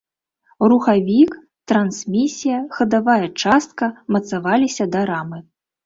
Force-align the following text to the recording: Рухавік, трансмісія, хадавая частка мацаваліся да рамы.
Рухавік, 0.71 1.31
трансмісія, 1.73 2.57
хадавая 2.79 3.21
частка 3.41 3.85
мацаваліся 4.17 4.93
да 4.97 5.09
рамы. 5.17 5.37